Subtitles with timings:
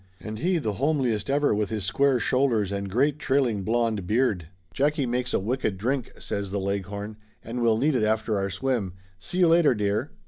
[0.19, 4.47] And he the homeliest ever, with his square shoulders and great trailing blond beard!
[4.73, 7.17] "Jackie shakes a wicked drink!" says the Leghorn.
[7.43, 8.93] "And we'll need it after our swim.
[9.19, 10.09] See you later, dear!"